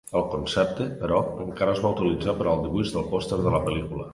[0.19, 4.09] El concepte, però, encara es va utilitzar per al dibuix del pòster de la pel·lícula.